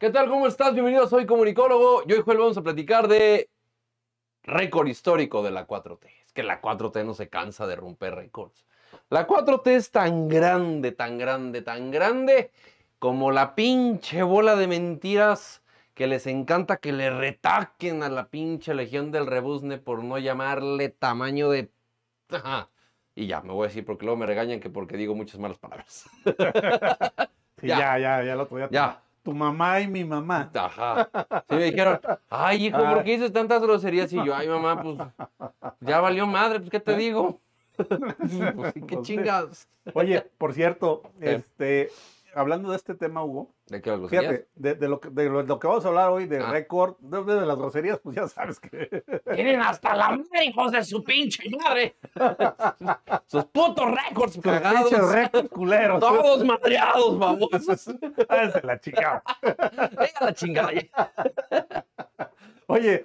[0.00, 0.30] ¿Qué tal?
[0.30, 0.72] ¿Cómo estás?
[0.72, 2.06] Bienvenido, soy comunicólogo.
[2.06, 3.50] Yo y Joel vamos a platicar de
[4.44, 6.06] récord histórico de la 4T.
[6.24, 8.64] Es que la 4T no se cansa de romper récords.
[9.10, 12.50] La 4T es tan grande, tan grande, tan grande
[12.98, 15.62] como la pinche bola de mentiras
[15.92, 20.88] que les encanta que le retaquen a la pinche legión del rebuzne por no llamarle
[20.88, 21.70] tamaño de...
[23.14, 25.58] Y ya, me voy a decir porque luego me regañan que porque digo muchas malas
[25.58, 26.08] palabras.
[27.60, 27.78] Sí, Ya.
[27.78, 28.68] ya, ya, ya, el otro día.
[28.70, 29.02] Ya.
[29.22, 30.50] Tu mamá y mi mamá.
[30.54, 31.10] Ajá.
[31.48, 32.00] Sí me dijeron,
[32.30, 34.12] ay, hijo, ¿por qué dices tantas groserías?
[34.12, 34.98] Y yo, ay, mamá, pues
[35.80, 37.40] ya valió madre, pues, ¿qué te digo?
[37.78, 39.68] Pues, ¿Qué Pues, chingas?
[39.94, 41.90] Oye, por cierto, este,
[42.34, 44.22] hablando de este tema, Hugo, ¿De qué groserías?
[44.32, 46.50] fíjate, de, de lo, que, de lo- lo que vamos a hablar hoy, de Ah.
[46.50, 48.68] récord, de, de las groserías, pues ya sabes que.
[49.34, 51.96] Tienen hasta la madre, hijos de su pinche madre.
[53.26, 54.90] Sus putos récords cagados.
[54.90, 56.00] Pinches récords culeros.
[56.00, 57.90] Todos madreados, babosos.
[58.28, 59.22] Ah, se la chica.
[59.42, 60.72] Venga la chingada.
[60.72, 61.84] ya.
[62.66, 63.04] Oye,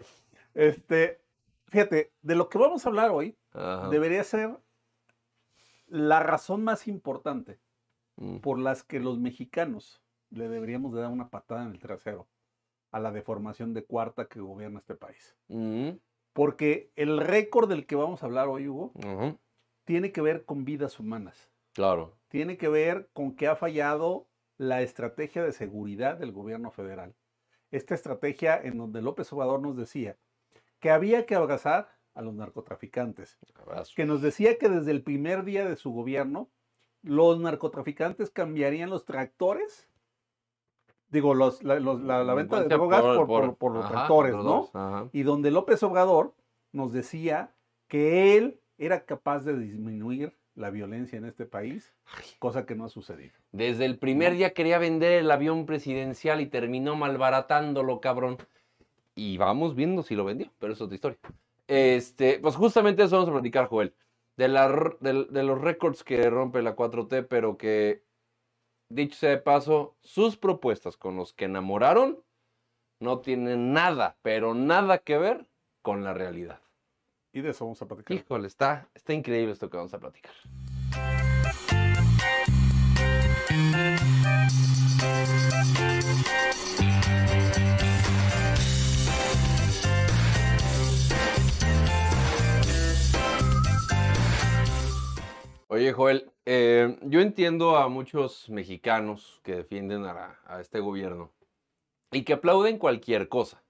[0.54, 1.20] este,
[1.68, 3.90] fíjate, de lo que vamos a hablar hoy, Ajá.
[3.90, 4.52] debería ser
[5.88, 7.60] la razón más importante
[8.18, 8.38] Mm.
[8.38, 12.28] por las que los mexicanos le deberíamos de dar una patada en el trasero
[12.92, 15.36] a la deformación de cuarta que gobierna este país.
[15.50, 15.92] Mm.
[16.32, 18.94] Porque el récord del que vamos a hablar hoy, Hugo,
[19.84, 21.50] tiene que ver con vidas humanas.
[21.74, 22.18] Claro.
[22.30, 27.16] Tiene que ver con que ha fallado la estrategia de seguridad del gobierno federal.
[27.72, 30.18] Esta estrategia en donde López Obrador nos decía
[30.80, 33.38] que había que abrazar a los narcotraficantes,
[33.96, 36.50] que nos decía que desde el primer día de su gobierno
[37.06, 39.88] los narcotraficantes cambiarían los tractores,
[41.10, 44.36] digo, los, la, los- la- la venta de drogas por, por- por los ajá, tractores,
[44.36, 44.70] ¿no?
[44.74, 45.10] Ajá.
[45.14, 46.34] Y donde López Obrador
[46.72, 47.52] nos decía
[47.88, 51.94] que él era capaz de disminuir la violencia en este país,
[52.40, 53.34] cosa que no ha sucedido.
[53.52, 58.38] Desde el primer día quería vender el avión presidencial y terminó malbaratándolo, cabrón.
[59.16, 61.18] Y vamos viendo si lo vendió, pero es otra historia.
[61.68, 63.94] Este, pues justamente eso vamos a platicar, Joel.
[64.38, 68.04] De, la, los récords que rompe la 4T, pero que,
[68.90, 72.24] dicho sea de paso, sus propuestas con los que enamoraron
[73.00, 75.48] no tienen nada, pero nada que ver
[75.82, 76.62] con la realidad.
[77.34, 78.18] Y de eso vamos a platicar.
[78.18, 80.34] Híjole, está, está increíble esto que vamos a platicar.
[95.76, 101.34] Oye, Joel, eh, yo entiendo a muchos mexicanos que defienden a, a este gobierno
[102.14, 103.62] y que aplauden cualquier cosa.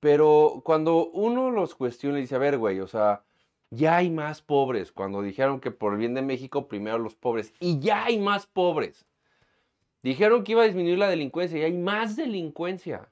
[0.00, 3.22] Pero cuando uno los cuestiona y dice, a ver, güey, o sea,
[3.70, 4.90] ya hay más pobres.
[4.90, 7.54] Cuando dijeron que por el bien de México, primero los pobres.
[7.60, 9.06] Y ya hay más pobres.
[10.02, 13.08] Dijeron que iba a disminuir la delincuencia y hay más delincuencia.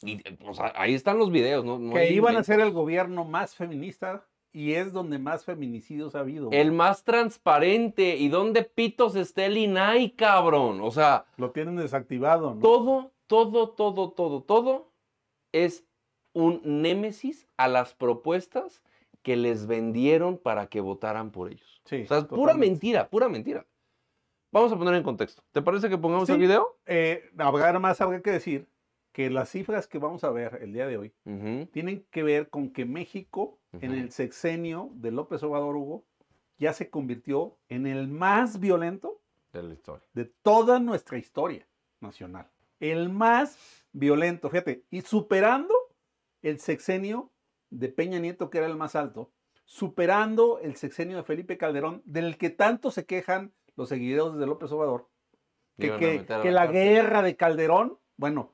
[0.00, 1.78] Y o sea, ahí están los videos, ¿no?
[1.78, 6.20] No que iban a ser el gobierno más feminista y es donde más feminicidios ha
[6.20, 6.50] habido.
[6.52, 8.16] El más transparente.
[8.16, 10.80] ¿Y dónde pitos está el INAI, cabrón?
[10.82, 12.60] O sea, Lo tienen desactivado, ¿no?
[12.60, 14.90] todo, todo, todo, todo, todo
[15.52, 15.84] es
[16.32, 18.82] un némesis a las propuestas
[19.22, 21.80] que les vendieron para que votaran por ellos.
[21.84, 23.66] Sí, O sea, es pura mentira, pura mentira.
[24.52, 25.42] Vamos a poner en contexto.
[25.52, 26.32] ¿Te parece que pongamos Sí.
[26.32, 26.76] el video?
[26.86, 28.66] Eh, habrá más habrá que decir
[29.12, 31.12] que las cifras que vamos a ver el día de hoy
[31.72, 36.04] tienen que ver con que México, en el sexenio de López Obrador Hugo,
[36.58, 39.20] ya se convirtió en el más violento
[39.52, 40.06] De la historia.
[40.12, 41.66] de toda nuestra historia
[42.00, 42.50] nacional.
[42.80, 43.58] El más
[43.92, 45.74] violento, fíjate, y superando
[46.42, 47.30] el sexenio
[47.70, 49.30] de Peña Nieto, que era el más alto,
[49.64, 54.72] superando el sexenio de Felipe Calderón, del que tanto se quejan los seguidores de López
[54.72, 55.08] Obrador,
[55.78, 56.72] que, la cárcel.
[56.72, 58.52] guerra de Calderón, bueno,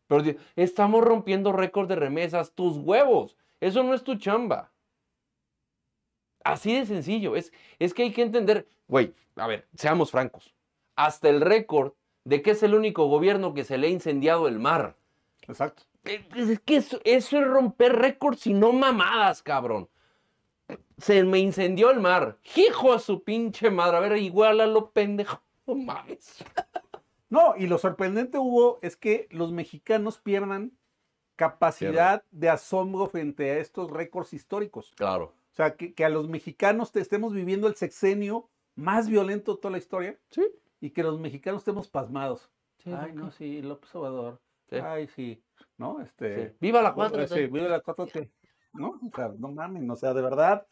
[0.07, 0.25] Pero
[0.57, 3.37] estamos rompiendo récord de remesas, tus huevos.
[3.61, 4.73] Eso no es tu chamba.
[6.43, 7.37] Así de sencillo.
[7.37, 10.55] Es, es que hay que entender, güey, a ver, seamos francos.
[10.97, 11.93] Hasta el récord
[12.25, 14.97] de que es el único gobierno que se le ha incendiado el mar.
[15.47, 15.85] Exacto.
[16.05, 19.89] Es es que eso, eso es romper récords y no mamadas, cabrón.
[20.99, 22.39] Se me incendió el mar.
[22.57, 23.97] Hijo a su pinche madre.
[23.97, 25.43] A ver, igualalo, pendejo.
[25.75, 26.45] No mames.
[27.29, 30.73] No, y lo sorprendente, Hugo, es que los mexicanos pierdan
[31.37, 34.93] capacidad de asombro frente a estos récords históricos.
[34.97, 35.27] Claro.
[35.53, 39.61] O sea, que, que a los mexicanos te estemos viviendo el sexenio más violento de
[39.61, 40.47] toda la historia Sí.
[40.81, 42.51] y que los mexicanos estemos pasmados.
[42.79, 43.31] Sí, Ay, ¿no?
[43.31, 44.41] sí, López Obrador.
[44.69, 44.77] Sí.
[44.77, 45.43] Ay, sí.
[45.77, 46.01] ¿No?
[46.01, 46.51] Este.
[46.51, 46.57] Sí.
[46.61, 48.31] Viva la Bueno, 4 sí, vive la 4T,
[48.73, 49.01] ¿No?
[49.03, 50.67] O sea, no mamen, o sea, de verdad.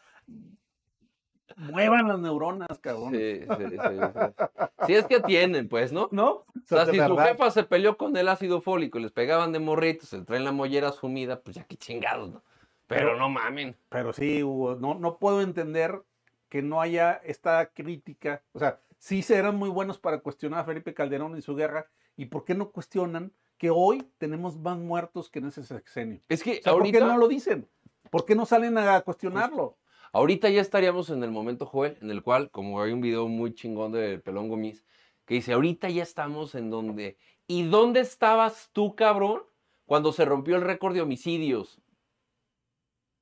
[1.58, 3.12] Muevan las neuronas, cabrón.
[3.12, 4.87] Sí, sí, sí, sí.
[4.87, 6.08] Sí, es que tienen, pues, ¿no?
[6.12, 6.31] ¿No?
[6.31, 7.28] O O sea, si su verdad.
[7.28, 10.52] jefa se peleó con el ácido fólico y les pegaban de morritos, se traen la
[10.52, 12.43] mollera sumida, pues ya qué chingados, ¿no?
[12.87, 13.76] Pero Pero- no mamen.
[13.88, 16.00] Pero sí, Hugo, no, no puedo entender
[16.49, 18.43] que no haya esta crítica.
[18.52, 21.87] O sea, sí serán muy buenos para cuestionar a Felipe Calderón y su guerra.
[22.16, 26.20] ¿Y por qué no cuestionan que hoy tenemos más muertos que en ese sexenio?
[26.28, 27.69] Es que O sea, ahorita, ¿Por qué no lo dicen?
[28.11, 29.76] ¿Por qué no salen a cuestionarlo?
[30.12, 33.55] Ahorita ya estaríamos en el momento, Joel, en el cual, como hay un video muy
[33.55, 34.84] chingón de Pelón Gomis,
[35.25, 37.19] que dice, ahorita ya estamos en donde...
[37.46, 39.43] ¿Y dónde estabas tú, cabrón,
[39.87, 41.80] cuando se rompió el récord de homicidios?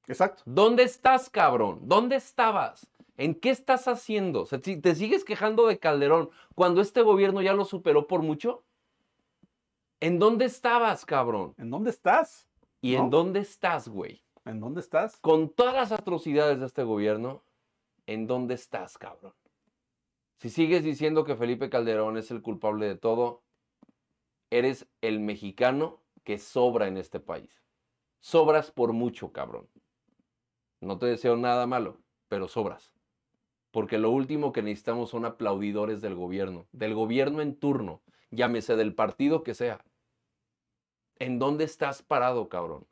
[0.07, 0.43] Exacto.
[0.47, 1.81] ¿Dónde estás, cabrón?
[1.83, 2.89] ¿Dónde estabas?
[3.17, 4.43] ¿En qué estás haciendo?
[4.43, 8.23] O sea, si ¿Te sigues quejando de Calderón cuando este gobierno ya lo superó por
[8.23, 8.65] mucho?
[10.01, 11.55] ¿En dónde estabas, cabrón?
[11.57, 12.47] ¿En dónde estás?
[12.83, 13.05] ¿Y ¿No?
[13.05, 14.26] en dónde estás, güey?
[14.47, 15.17] ¿En dónde estás?
[15.17, 17.43] Con todas las atrocidades de este gobierno,
[18.07, 19.35] ¿en dónde estás, cabrón?
[20.39, 23.43] Si sigues diciendo que Felipe Calderón es el culpable de todo,
[24.51, 27.65] eres el mexicano que sobra en este país.
[28.21, 29.69] Sobras por mucho, cabrón.
[30.81, 31.99] No te deseo nada malo,
[32.29, 32.95] pero sobras.
[33.73, 38.01] Porque lo último que necesitamos son aplaudidores del gobierno, del gobierno en turno,
[38.31, 39.85] llámese del partido que sea.
[41.19, 42.87] ¿En dónde estás parado, cabrón?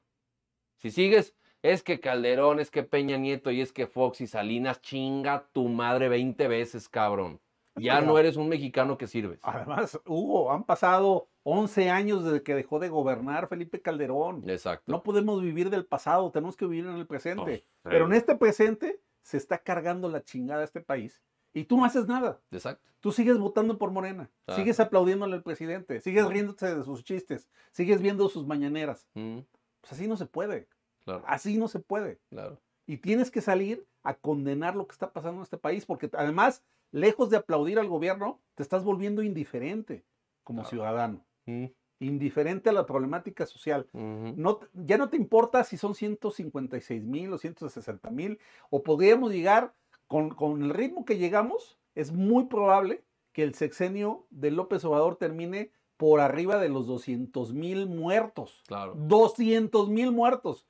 [0.79, 4.83] Si sigues, es que Calderón, es que Peña Nieto y es que Fox y Salinas,
[4.83, 7.41] chinga tu madre 20 veces, cabrón.
[7.75, 9.41] Ya no eres un mexicano que sirves.
[9.43, 14.49] Además, Hugo, han pasado 11 años desde que dejó de gobernar Felipe Calderón.
[14.49, 14.93] Exacto.
[14.93, 17.65] No podemos vivir del pasado, tenemos que vivir en el presente.
[17.83, 21.23] No, Pero en este presente se está cargando la chingada a este país
[21.55, 22.43] y tú no haces nada.
[22.51, 22.87] Exacto.
[23.01, 28.03] Tú sigues votando por Morena, sigues aplaudiéndole al presidente, sigues riéndote de sus chistes, sigues
[28.03, 29.09] viendo sus mañaneras.
[29.15, 29.39] Mm,
[29.81, 30.69] Pues así no se puede,
[31.05, 32.21] claro, así no se puede.
[32.31, 32.61] claro.
[32.87, 36.63] Y tienes que salir a condenar lo que está pasando en este país, porque además,
[36.93, 40.05] lejos de aplaudir al gobierno, te estás volviendo indiferente
[40.43, 40.69] como Claro.
[40.71, 41.27] ciudadano.
[41.47, 41.65] Mm,
[42.01, 43.89] indiferente a la problemática social.
[43.95, 49.73] No, ya no te importa si son 156 mil o 160 mil, o podríamos llegar
[50.07, 55.17] con, con el ritmo que llegamos, es muy probable que el sexenio de López Obrador
[55.17, 58.63] termine por arriba de los 200 mil muertos.
[58.67, 58.95] Claro.
[58.97, 60.67] 200 mil muertos.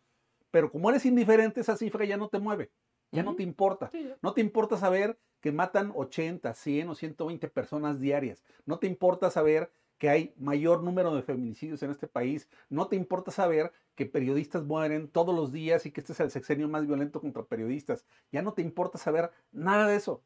[0.55, 2.71] Pero como eres indiferente, esa cifra ya no te mueve,
[3.11, 3.91] ya no te importa.
[3.91, 4.09] Sí.
[4.23, 8.45] No te importa saber que matan 80, 100 o 120 personas diarias.
[8.65, 12.49] No te importa saber que hay mayor número de feminicidios en este país.
[12.69, 16.31] No te importa saber que periodistas mueren todos los días y que este es el
[16.31, 18.07] sexenio más violento contra periodistas.
[18.31, 20.23] Ya no te importa saber nada de eso.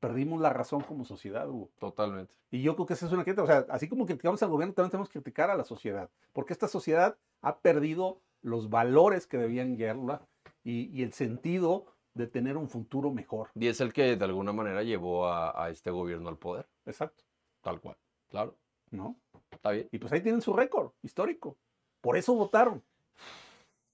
[0.00, 1.70] Perdimos la razón como sociedad, Hugo.
[1.78, 2.34] Totalmente.
[2.50, 3.44] Y yo creo que esa es una crítica.
[3.44, 6.10] O sea, así como criticamos al gobierno, también tenemos que criticar a la sociedad.
[6.32, 10.22] Porque esta sociedad ha perdido los valores que debían guiarla
[10.64, 13.48] y, y el sentido de tener un futuro mejor.
[13.54, 16.68] Y es el que de alguna manera llevó a, a este gobierno al poder.
[16.86, 17.24] Exacto.
[17.62, 17.96] Tal cual.
[18.28, 18.56] Claro.
[18.90, 19.16] ¿No?
[19.50, 19.88] Está bien.
[19.92, 21.56] Y pues ahí tienen su récord histórico.
[22.00, 22.82] Por eso votaron.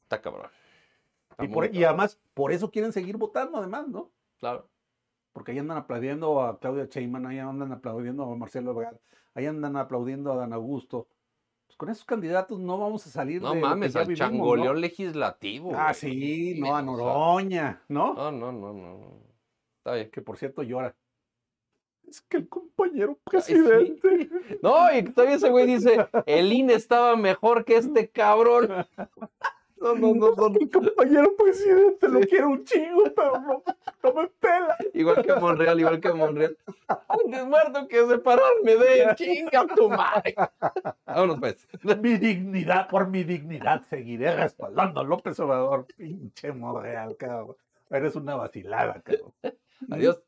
[0.05, 0.51] Está cabrón.
[1.31, 1.71] Está Y, cabrón.
[1.85, 4.11] además, por eso quieren seguir votando, además, ¿no?
[4.39, 4.69] Claro.
[5.33, 8.97] Porque ahí andan aplaudiendo a Claudia Sheinbaum, ahí andan aplaudiendo a Marcelo Ebrard,
[9.35, 11.09] ahí andan aplaudiendo a Dan Augusto.
[11.67, 14.37] Pues con esos candidatos no vamos a salir No de mames, al vivimos, ¿no?
[14.37, 15.73] changoleón legislativo.
[15.75, 18.15] Ah, sí, no, a Noroña, ¿no?
[18.15, 19.21] No, no, no, no.
[19.79, 20.11] Está bien.
[20.11, 20.95] Que por cierto llora.
[22.09, 23.55] Es que el compañero Ay, sí.
[23.55, 24.31] presidente.
[24.63, 28.69] No, y todavía ese güey dice, el INE estaba mejor que este cabrón.
[29.95, 30.59] No, no, no, no.
[30.59, 33.63] El compañero presidente lo quiero un chingo, pero no,
[34.03, 34.77] no me pela.
[34.95, 36.57] Igual que Monreal, igual que Monreal.
[37.09, 40.35] Antes muerto que separarme de él, chinga tu madre.
[41.07, 41.69] Vámonos pues.
[42.01, 45.87] Mi dignidad, por mi dignidad, seguiré respaldando a López Obrador.
[45.97, 47.57] Pinche Monreal, cabrón.
[47.91, 49.33] Eres una vacilada, cabrón.
[49.91, 50.23] Adiós.